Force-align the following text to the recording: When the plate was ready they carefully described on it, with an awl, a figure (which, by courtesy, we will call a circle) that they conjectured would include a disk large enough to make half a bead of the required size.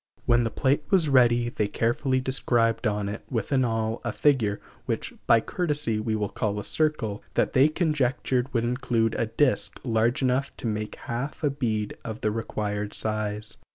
When 0.25 0.43
the 0.45 0.49
plate 0.49 0.83
was 0.89 1.09
ready 1.09 1.49
they 1.49 1.67
carefully 1.67 2.19
described 2.19 2.87
on 2.87 3.07
it, 3.07 3.23
with 3.29 3.51
an 3.51 3.63
awl, 3.63 4.01
a 4.03 4.11
figure 4.11 4.59
(which, 4.87 5.13
by 5.27 5.41
courtesy, 5.41 5.99
we 5.99 6.15
will 6.15 6.27
call 6.27 6.59
a 6.59 6.65
circle) 6.65 7.23
that 7.35 7.53
they 7.53 7.69
conjectured 7.69 8.51
would 8.51 8.63
include 8.63 9.13
a 9.13 9.27
disk 9.27 9.79
large 9.83 10.23
enough 10.23 10.57
to 10.57 10.65
make 10.65 10.95
half 10.95 11.43
a 11.43 11.51
bead 11.51 11.95
of 12.03 12.21
the 12.21 12.31
required 12.31 12.95
size. 12.95 13.57